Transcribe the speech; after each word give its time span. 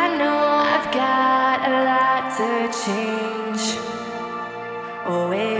I 0.00 0.16
know 0.16 0.40
I've 0.74 0.90
got 0.94 1.58
a 1.70 1.74
lot 1.90 2.22
to 2.38 2.50
change. 2.82 3.64
Oh, 5.04 5.30
hey. 5.32 5.58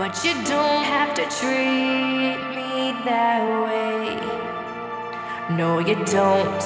But 0.00 0.24
you 0.24 0.32
don't 0.44 0.84
have 0.84 1.12
to 1.14 1.24
treat 1.38 2.38
me 2.56 2.92
that 3.04 3.42
way. 3.66 4.16
No, 5.56 5.78
you 5.78 5.94
don't. 6.06 6.64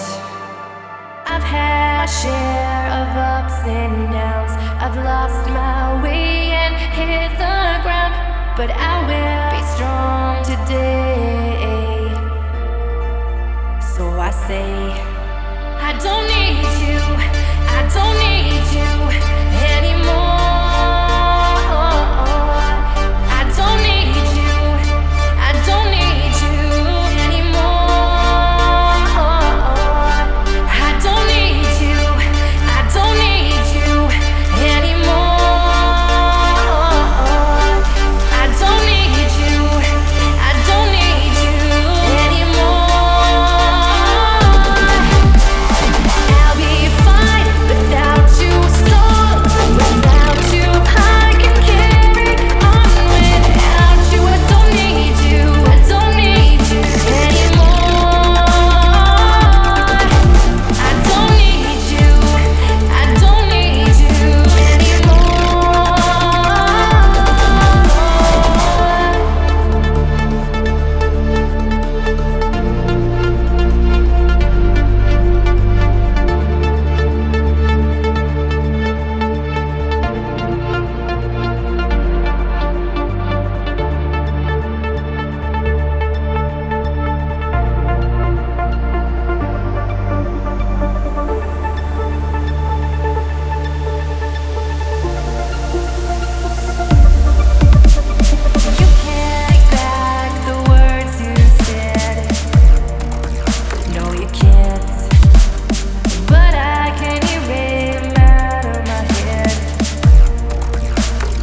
I've 1.26 1.42
had 1.42 1.98
my 1.98 2.06
share 2.06 2.86
of 3.00 3.08
ups 3.16 3.58
and 3.66 4.12
downs. 4.12 4.52
I've 4.84 4.96
lost 4.96 5.48
my 5.50 6.02
way 6.02 6.50
and 6.62 6.74
hit 6.98 7.30
the 7.38 7.80
ground. 7.82 8.14
But 8.56 8.70
I 8.70 8.94
will 9.08 9.46
be 9.54 9.62
strong 9.74 10.44
today. 10.44 12.14
So 13.96 14.04
I 14.20 14.30
say, 14.30 15.13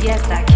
Yes, 0.03 0.23
I 0.31 0.41
can. 0.41 0.50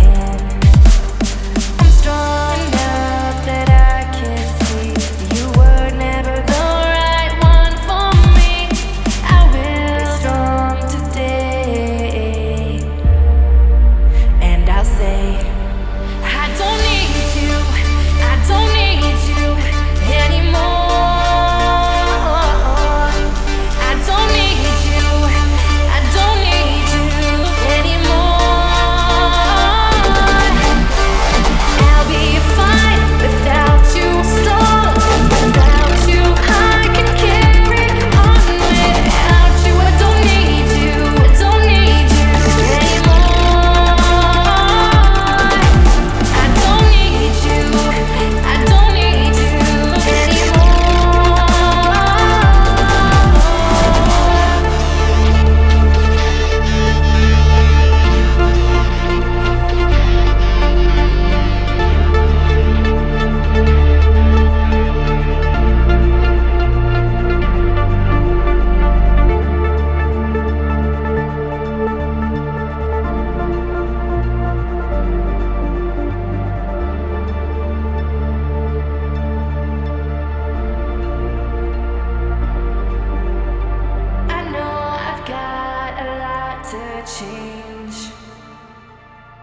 to 86.71 87.03
change. 87.05 88.11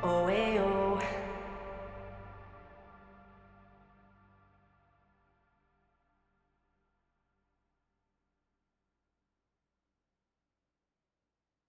Oh, 0.02 0.26
hey, 0.26 0.58
oh. 0.58 0.81